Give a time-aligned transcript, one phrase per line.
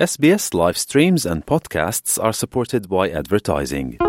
[0.00, 4.00] SBS live streams and podcasts are supported by advertising.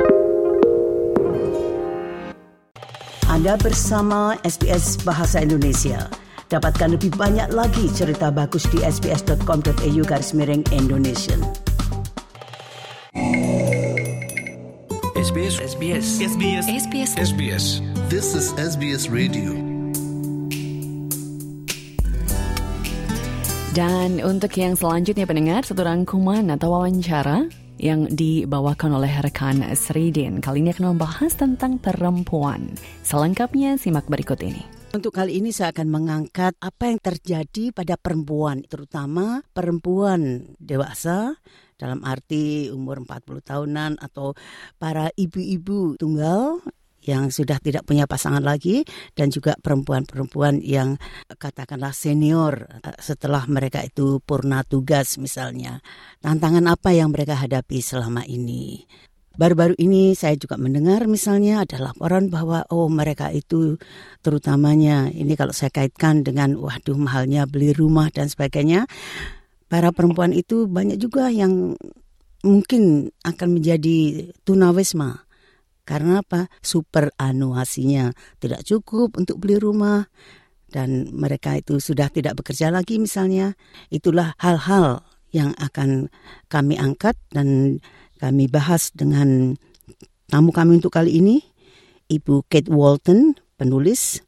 [3.27, 6.07] Anda bersama SBS Bahasa Indonesia.
[6.47, 11.35] Dapatkan lebih banyak lagi cerita bagus di sbs.com.au garis miring Indonesia.
[15.19, 17.65] SBS SBS SBS SBS SBS
[18.07, 19.70] This is SBS Radio.
[23.71, 27.47] Dan untuk yang selanjutnya pendengar, satu rangkuman atau wawancara
[27.79, 30.43] yang dibawakan oleh rekan Sridin.
[30.43, 32.75] Kali ini akan membahas tentang perempuan.
[33.07, 34.59] Selengkapnya simak berikut ini.
[34.91, 41.39] Untuk kali ini saya akan mengangkat apa yang terjadi pada perempuan, terutama perempuan dewasa
[41.79, 44.35] dalam arti umur 40 tahunan atau
[44.75, 46.59] para ibu-ibu tunggal
[47.05, 48.85] yang sudah tidak punya pasangan lagi
[49.17, 50.97] dan juga perempuan-perempuan yang
[51.37, 55.81] katakanlah senior eh, setelah mereka itu purna tugas misalnya.
[56.21, 58.85] Tantangan apa yang mereka hadapi selama ini?
[59.31, 63.79] Baru-baru ini saya juga mendengar misalnya ada laporan bahwa oh mereka itu
[64.19, 68.91] terutamanya ini kalau saya kaitkan dengan waduh mahalnya beli rumah dan sebagainya
[69.71, 71.79] para perempuan itu banyak juga yang
[72.43, 75.23] mungkin akan menjadi tunawisma
[75.91, 76.47] karena apa?
[76.63, 80.07] Super anuasinya tidak cukup untuk beli rumah
[80.71, 83.59] dan mereka itu sudah tidak bekerja lagi misalnya.
[83.91, 85.03] Itulah hal-hal
[85.35, 86.07] yang akan
[86.47, 87.79] kami angkat dan
[88.23, 89.59] kami bahas dengan
[90.31, 91.43] tamu kami untuk kali ini,
[92.07, 94.23] Ibu Kate Walton, penulis,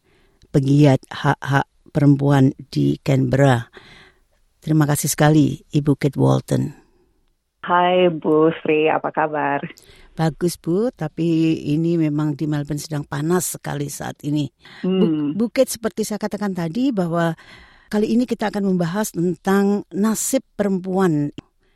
[0.51, 1.63] pegiat hak-hak
[1.95, 3.71] perempuan di Canberra.
[4.59, 6.83] Terima kasih sekali Ibu Kate Walton.
[7.63, 9.63] Hai Bu Sri, apa kabar?
[10.13, 14.45] Bagus Bu, tapi ini memang di Melbourne sedang panas sekali saat ini.
[14.85, 15.33] Hmm.
[15.33, 17.33] Bu, Bukit seperti saya katakan tadi bahwa
[17.89, 21.33] kali ini kita akan membahas tentang nasib perempuan.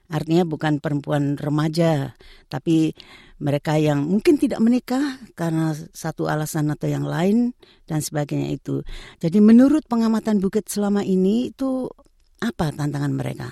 [0.08, 2.16] Artinya bukan perempuan remaja,
[2.48, 2.96] tapi
[3.44, 7.52] mereka yang mungkin tidak menikah karena satu alasan atau yang lain
[7.86, 8.88] dan sebagainya itu.
[9.20, 11.92] Jadi menurut pengamatan Bukit selama ini itu
[12.40, 13.50] apa tantangan mereka?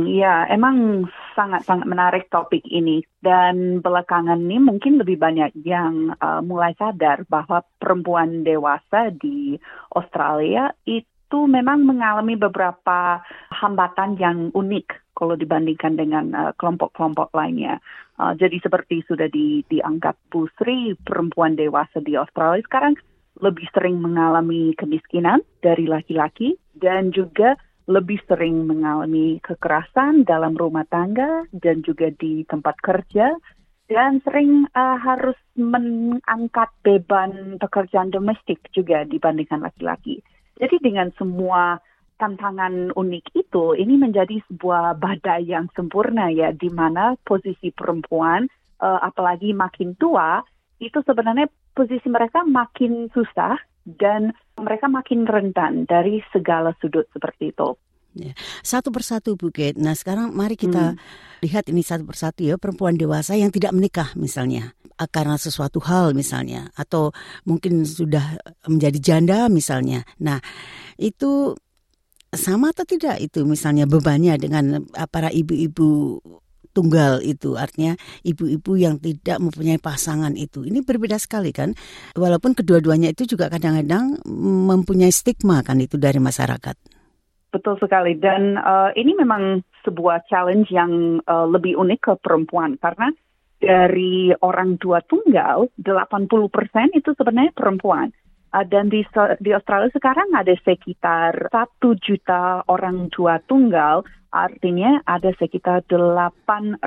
[0.00, 3.02] Ya, emang sangat-sangat menarik topik ini.
[3.20, 9.56] Dan belakangan ini mungkin lebih banyak yang uh, mulai sadar bahwa perempuan dewasa di
[9.92, 13.20] Australia itu memang mengalami beberapa
[13.52, 17.78] hambatan yang unik kalau dibandingkan dengan uh, kelompok-kelompok lainnya.
[18.20, 22.96] Uh, jadi seperti sudah di, diangkat Bu Sri, perempuan dewasa di Australia sekarang
[23.40, 27.56] lebih sering mengalami kemiskinan dari laki-laki dan juga
[27.90, 33.34] lebih sering mengalami kekerasan dalam rumah tangga dan juga di tempat kerja
[33.90, 40.22] dan sering uh, harus mengangkat beban pekerjaan domestik juga dibandingkan laki-laki.
[40.56, 41.82] Jadi dengan semua
[42.16, 48.46] tantangan unik itu, ini menjadi sebuah badai yang sempurna ya, di mana posisi perempuan,
[48.78, 50.38] uh, apalagi makin tua,
[50.78, 57.74] itu sebenarnya posisi mereka makin susah dan mereka makin rentan dari segala sudut seperti itu.
[58.12, 58.36] Ya.
[58.60, 59.80] Satu persatu Bukit.
[59.80, 61.00] Nah sekarang mari kita hmm.
[61.48, 64.76] lihat ini satu persatu ya perempuan dewasa yang tidak menikah misalnya
[65.10, 67.10] karena sesuatu hal misalnya atau
[67.48, 68.36] mungkin sudah
[68.68, 70.04] menjadi janda misalnya.
[70.20, 70.38] Nah
[71.00, 71.56] itu
[72.32, 76.20] sama atau tidak itu misalnya bebannya dengan para ibu-ibu
[76.72, 77.54] tunggal itu.
[77.54, 77.94] Artinya
[78.26, 80.64] ibu-ibu yang tidak mempunyai pasangan itu.
[80.64, 81.76] Ini berbeda sekali kan?
[82.16, 84.18] Walaupun kedua-duanya itu juga kadang-kadang
[84.66, 86.76] mempunyai stigma kan itu dari masyarakat.
[87.52, 88.16] Betul sekali.
[88.16, 92.80] Dan uh, ini memang sebuah challenge yang uh, lebih unik ke perempuan.
[92.80, 93.12] Karena
[93.62, 98.10] dari orang tua tunggal 80% itu sebenarnya perempuan.
[98.52, 99.00] Uh, dan di,
[99.40, 106.80] di Australia sekarang ada sekitar satu juta orang tua tunggal, artinya ada sekitar 800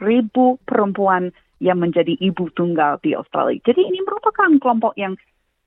[0.00, 1.28] ribu perempuan
[1.60, 3.60] yang menjadi ibu tunggal di Australia.
[3.64, 5.16] Jadi ini merupakan kelompok yang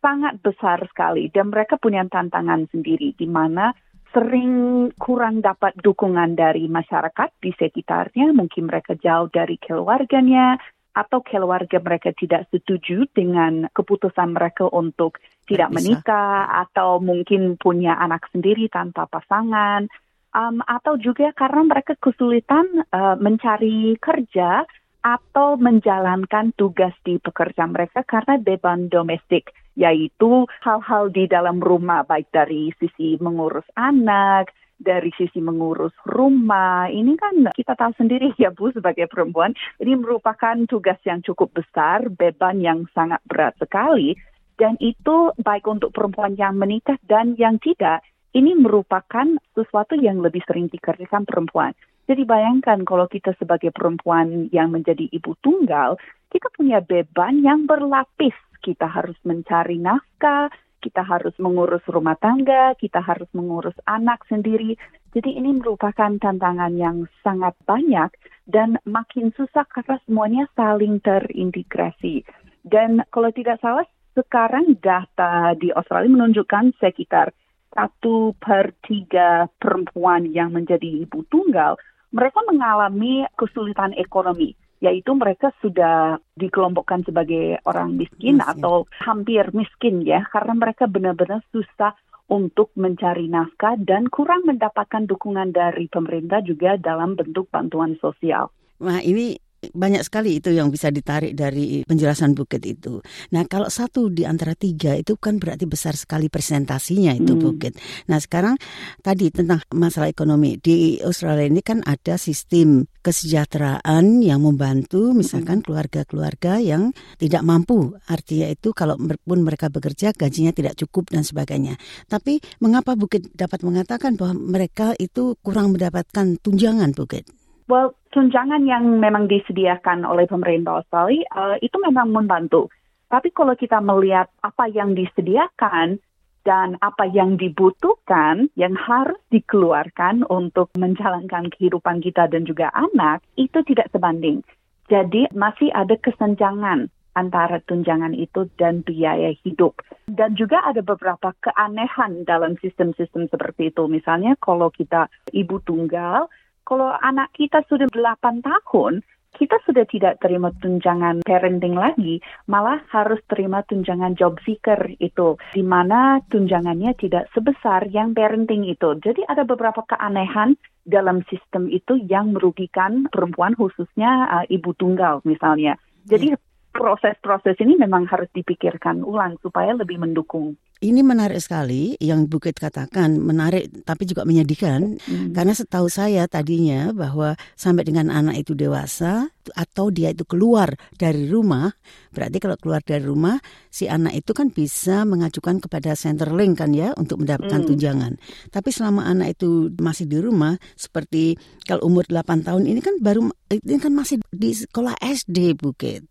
[0.01, 3.73] sangat besar sekali dan mereka punya tantangan sendiri di mana
[4.15, 10.57] sering kurang dapat dukungan dari masyarakat di sekitarnya, mungkin mereka jauh dari keluarganya,
[10.97, 18.25] atau keluarga mereka tidak setuju dengan keputusan mereka untuk tidak menikah, atau mungkin punya anak
[18.33, 19.85] sendiri tanpa pasangan,
[20.33, 24.65] um, atau juga karena mereka kesulitan uh, mencari kerja
[25.05, 32.27] atau menjalankan tugas di pekerjaan mereka karena beban domestik, yaitu hal-hal di dalam rumah, baik
[32.33, 36.87] dari sisi mengurus anak, dari sisi mengurus rumah.
[36.87, 42.07] Ini kan kita tahu sendiri ya Bu sebagai perempuan, ini merupakan tugas yang cukup besar,
[42.13, 44.15] beban yang sangat berat sekali.
[44.57, 48.01] Dan itu baik untuk perempuan yang menikah dan yang tidak,
[48.33, 51.77] ini merupakan sesuatu yang lebih sering dikerjakan perempuan.
[52.07, 55.99] Jadi bayangkan kalau kita sebagai perempuan yang menjadi ibu tunggal,
[56.31, 58.33] kita punya beban yang berlapis.
[58.63, 60.49] Kita harus mencari nafkah,
[60.81, 64.77] kita harus mengurus rumah tangga, kita harus mengurus anak sendiri.
[65.11, 68.13] Jadi ini merupakan tantangan yang sangat banyak
[68.45, 72.21] dan makin susah karena semuanya saling terintegrasi.
[72.61, 77.33] Dan kalau tidak salah, sekarang data di Australia menunjukkan sekitar
[77.77, 81.77] satu per tiga perempuan yang menjadi ibu tunggal
[82.09, 88.51] mereka mengalami kesulitan ekonomi yaitu mereka sudah dikelompokkan sebagai orang miskin Miskin.
[88.61, 91.97] atau hampir miskin ya karena mereka benar-benar susah
[92.27, 98.51] untuk mencari nafkah dan kurang mendapatkan dukungan dari pemerintah juga dalam bentuk bantuan sosial.
[98.83, 103.01] Nah ini banyak sekali itu yang bisa ditarik dari penjelasan Bukit itu.
[103.33, 107.43] Nah kalau satu di antara tiga itu kan berarti besar sekali presentasinya itu Hmm.
[107.43, 107.73] Bukit.
[108.09, 108.57] Nah sekarang
[109.01, 116.59] tadi tentang masalah ekonomi di Australia ini kan ada sistem kesejahteraan yang membantu misalkan keluarga-keluarga
[116.59, 117.95] yang tidak mampu.
[118.09, 121.79] Artinya itu kalau pun mereka bekerja gajinya tidak cukup dan sebagainya.
[122.09, 127.46] Tapi mengapa Bukit dapat mengatakan bahwa mereka itu kurang mendapatkan tunjangan Bukit?
[127.67, 132.71] Well, tunjangan yang memang disediakan oleh pemerintah Australia eh, itu memang membantu.
[133.11, 135.99] Tapi kalau kita melihat apa yang disediakan
[136.47, 143.59] dan apa yang dibutuhkan yang harus dikeluarkan untuk menjalankan kehidupan kita dan juga anak itu
[143.67, 144.39] tidak sebanding.
[144.87, 146.87] Jadi masih ada kesenjangan
[147.19, 149.75] antara tunjangan itu dan biaya hidup.
[150.07, 153.89] Dan juga ada beberapa keanehan dalam sistem-sistem seperti itu.
[153.91, 156.31] Misalnya kalau kita ibu tunggal,
[156.67, 158.99] kalau anak kita sudah 8 tahun,
[159.39, 162.19] kita sudah tidak terima tunjangan parenting lagi,
[162.49, 168.97] malah harus terima tunjangan job seeker itu, di mana tunjangannya tidak sebesar yang parenting itu.
[168.99, 175.77] Jadi ada beberapa keanehan dalam sistem itu yang merugikan perempuan khususnya uh, ibu tunggal misalnya.
[176.07, 176.35] Jadi
[176.71, 180.55] proses-proses ini memang harus dipikirkan ulang supaya lebih mendukung.
[180.77, 185.33] Ini menarik sekali yang Bukit katakan, menarik tapi juga menyedihkan Hmm.
[185.33, 189.25] karena setahu saya tadinya bahwa sampai dengan anak itu dewasa
[189.57, 191.73] atau dia itu keluar dari rumah,
[192.13, 193.41] berarti kalau keluar dari rumah
[193.73, 197.69] si anak itu kan bisa mengajukan kepada Centerlink kan ya untuk mendapatkan Hmm.
[197.73, 198.13] tunjangan.
[198.53, 203.25] Tapi selama anak itu masih di rumah seperti kalau umur 8 tahun ini kan baru
[203.49, 206.05] ini kan masih di sekolah SD Bukit.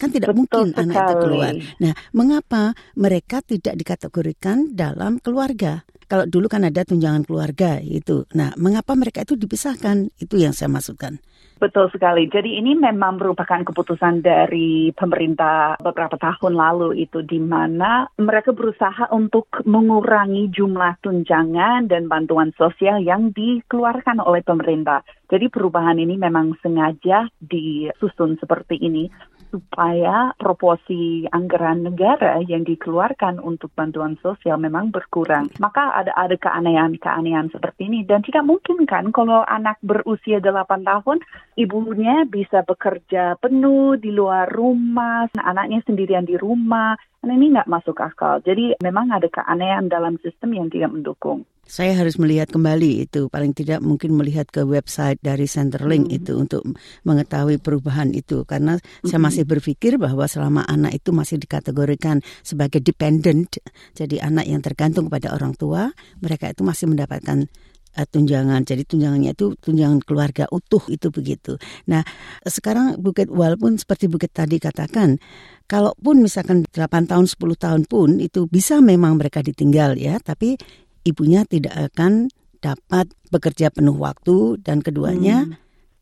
[0.00, 1.20] Kan tidak Betul mungkin anak itu sekali.
[1.20, 1.52] keluar.
[1.84, 2.62] Nah, mengapa
[2.96, 5.84] mereka tidak dikategorikan dalam keluarga?
[6.08, 8.24] Kalau dulu kan ada tunjangan keluarga itu.
[8.32, 10.10] Nah, mengapa mereka itu dipisahkan?
[10.18, 11.22] Itu yang saya maksudkan.
[11.60, 12.24] Betul sekali.
[12.24, 19.12] Jadi ini memang merupakan keputusan dari pemerintah beberapa tahun lalu itu di mana mereka berusaha
[19.12, 25.04] untuk mengurangi jumlah tunjangan dan bantuan sosial yang dikeluarkan oleh pemerintah.
[25.28, 29.12] Jadi perubahan ini memang sengaja disusun seperti ini
[29.50, 35.50] supaya proporsi anggaran negara yang dikeluarkan untuk bantuan sosial memang berkurang.
[35.58, 41.18] Maka ada ada keanehan-keanehan seperti ini dan tidak mungkin kan kalau anak berusia 8 tahun
[41.58, 46.94] ibunya bisa bekerja penuh di luar rumah, anaknya sendirian di rumah.
[47.20, 48.40] Dan ini nggak masuk akal.
[48.40, 51.44] Jadi memang ada keanehan dalam sistem yang tidak mendukung.
[51.70, 56.66] Saya harus melihat kembali itu, paling tidak mungkin melihat ke website dari Centerlink itu untuk
[57.06, 58.42] mengetahui perubahan itu.
[58.42, 58.74] Karena
[59.06, 63.62] saya masih berpikir bahwa selama anak itu masih dikategorikan sebagai dependent,
[63.94, 67.46] jadi anak yang tergantung pada orang tua, mereka itu masih mendapatkan
[67.94, 68.66] eh, tunjangan.
[68.66, 71.54] Jadi tunjangannya itu tunjangan keluarga utuh itu begitu.
[71.86, 72.02] Nah,
[72.50, 75.22] sekarang Bukit walaupun seperti Bukit tadi katakan,
[75.70, 80.58] kalaupun misalkan 8 tahun 10 tahun pun itu bisa memang mereka ditinggal ya, tapi
[81.04, 82.28] ibunya tidak akan
[82.60, 85.48] dapat bekerja penuh waktu dan keduanya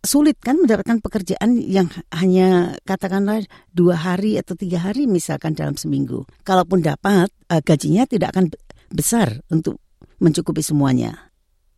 [0.02, 3.42] sulit kan mendapatkan pekerjaan yang hanya katakanlah
[3.74, 6.22] dua hari atau tiga hari misalkan dalam seminggu.
[6.46, 8.60] Kalaupun dapat eh, gajinya tidak akan be-
[8.94, 9.82] besar untuk
[10.22, 11.28] mencukupi semuanya.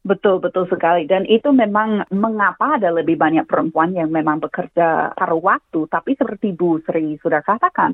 [0.00, 1.04] Betul, betul sekali.
[1.04, 5.84] Dan itu memang mengapa ada lebih banyak perempuan yang memang bekerja paruh waktu.
[5.92, 7.92] Tapi seperti Bu Sri sudah katakan,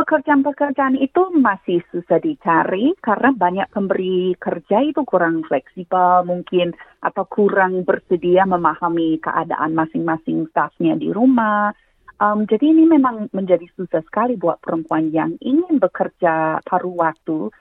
[0.00, 6.72] pekerjaan-pekerjaan itu masih susah dicari karena banyak pemberi kerja itu kurang fleksibel mungkin
[7.04, 11.76] atau kurang bersedia memahami keadaan masing-masing staffnya di rumah.
[12.16, 17.52] Um, jadi ini memang menjadi susah sekali buat perempuan yang ingin bekerja paruh waktu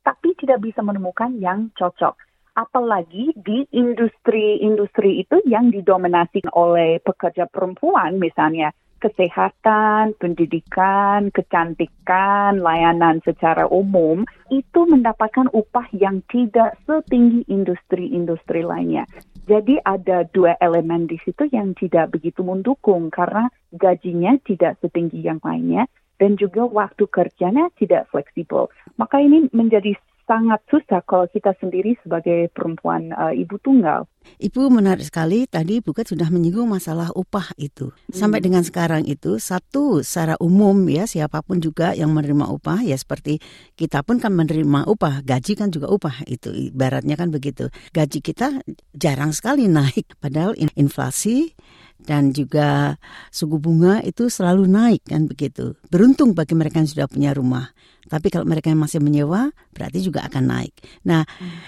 [0.00, 2.16] tapi tidak bisa menemukan yang cocok.
[2.56, 8.72] Apalagi di industri-industri itu yang didominasi oleh pekerja perempuan, misalnya
[9.02, 14.22] kesehatan, pendidikan, kecantikan, layanan secara umum,
[14.54, 19.02] itu mendapatkan upah yang tidak setinggi industri-industri lainnya.
[19.50, 25.42] Jadi ada dua elemen di situ yang tidak begitu mendukung karena gajinya tidak setinggi yang
[25.42, 25.90] lainnya
[26.22, 28.70] dan juga waktu kerjanya tidak fleksibel.
[28.94, 34.06] Maka ini menjadi sangat susah kalau kita sendiri sebagai perempuan uh, ibu tunggal.
[34.42, 37.92] Ibu menarik sekali tadi Buket sudah menyinggung masalah upah itu.
[38.10, 38.46] Sampai hmm.
[38.46, 43.38] dengan sekarang itu satu secara umum ya siapa pun juga yang menerima upah ya seperti
[43.74, 47.68] kita pun kan menerima upah, gaji kan juga upah itu ibaratnya kan begitu.
[47.94, 48.62] Gaji kita
[48.94, 51.54] jarang sekali naik padahal inflasi
[52.02, 52.98] dan juga
[53.30, 55.78] suku bunga itu selalu naik kan begitu.
[55.88, 57.70] Beruntung bagi mereka yang sudah punya rumah.
[58.10, 60.74] Tapi kalau mereka yang masih menyewa berarti juga akan naik.
[61.06, 61.58] Nah, hmm.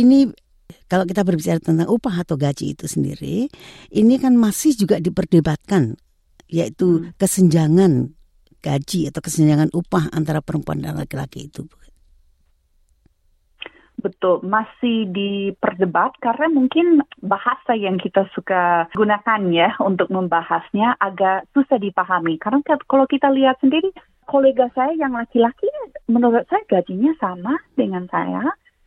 [0.00, 0.32] ini
[0.86, 3.50] kalau kita berbicara tentang upah atau gaji itu sendiri,
[3.90, 5.98] ini kan masih juga diperdebatkan
[6.46, 7.18] yaitu hmm.
[7.18, 8.14] kesenjangan
[8.62, 11.66] gaji atau kesenjangan upah antara perempuan dan laki-laki itu.
[13.96, 21.80] Betul, masih diperdebat karena mungkin bahasa yang kita suka gunakan ya untuk membahasnya agak susah
[21.80, 22.36] dipahami.
[22.36, 23.88] Karena kalau kita lihat sendiri,
[24.28, 25.66] kolega saya yang laki-laki
[26.12, 28.44] menurut saya gajinya sama dengan saya.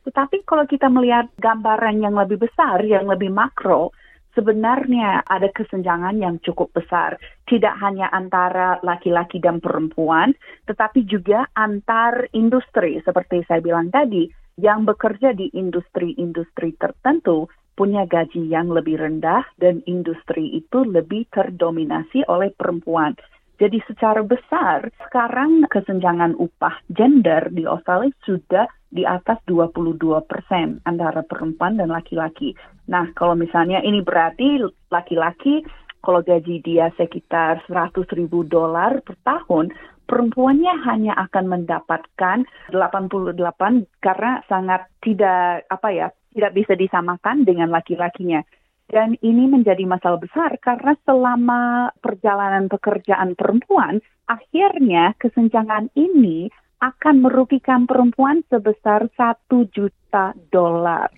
[0.07, 3.91] Tetapi kalau kita melihat gambaran yang lebih besar, yang lebih makro,
[4.37, 7.19] sebenarnya ada kesenjangan yang cukup besar.
[7.43, 10.31] Tidak hanya antara laki-laki dan perempuan,
[10.69, 13.01] tetapi juga antar industri.
[13.03, 14.29] Seperti saya bilang tadi,
[14.59, 17.47] yang bekerja di industri-industri tertentu
[17.79, 23.15] punya gaji yang lebih rendah dan industri itu lebih terdominasi oleh perempuan.
[23.59, 31.21] Jadi secara besar sekarang kesenjangan upah gender di Australia sudah di atas 22 persen antara
[31.27, 32.55] perempuan dan laki-laki.
[32.87, 35.67] Nah kalau misalnya ini berarti laki-laki
[35.99, 39.75] kalau gaji dia sekitar 100 ribu dolar per tahun,
[40.07, 43.35] perempuannya hanya akan mendapatkan 88
[43.99, 48.39] karena sangat tidak apa ya tidak bisa disamakan dengan laki-lakinya.
[48.89, 56.49] Dan ini menjadi masalah besar karena selama perjalanan pekerjaan perempuan, akhirnya kesenjangan ini
[56.81, 61.13] akan merugikan perempuan sebesar satu juta dolar.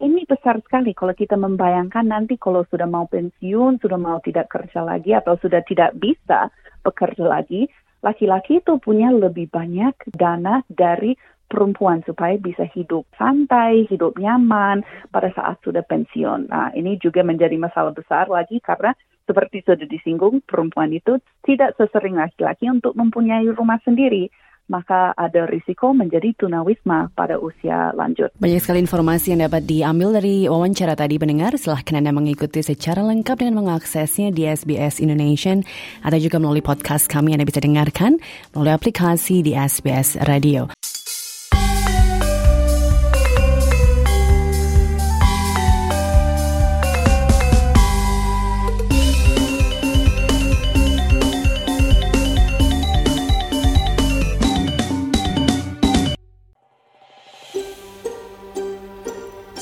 [0.00, 4.80] Ini besar sekali kalau kita membayangkan nanti kalau sudah mau pensiun, sudah mau tidak kerja
[4.80, 6.48] lagi atau sudah tidak bisa
[6.80, 7.68] bekerja lagi,
[8.00, 11.12] laki-laki itu punya lebih banyak dana dari
[11.50, 16.46] perempuan supaya bisa hidup santai, hidup nyaman pada saat sudah pensiun.
[16.46, 18.94] Nah, ini juga menjadi masalah besar lagi karena
[19.26, 24.30] seperti sudah disinggung, perempuan itu tidak sesering laki-laki untuk mempunyai rumah sendiri
[24.70, 28.30] maka ada risiko menjadi tunawisma pada usia lanjut.
[28.38, 31.58] Banyak sekali informasi yang dapat diambil dari wawancara tadi pendengar.
[31.58, 35.58] Silahkan Anda mengikuti secara lengkap dengan mengaksesnya di SBS Indonesia
[36.06, 38.22] atau juga melalui podcast kami Anda bisa dengarkan
[38.54, 40.70] melalui aplikasi di SBS Radio.